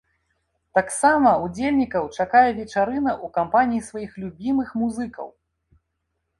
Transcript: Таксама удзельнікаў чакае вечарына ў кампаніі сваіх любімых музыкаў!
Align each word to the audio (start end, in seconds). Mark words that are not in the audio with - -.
Таксама 0.77 1.33
удзельнікаў 1.47 2.09
чакае 2.17 2.43
вечарына 2.61 3.13
ў 3.25 3.27
кампаніі 3.37 3.85
сваіх 3.91 4.11
любімых 4.25 4.75
музыкаў! 4.85 5.27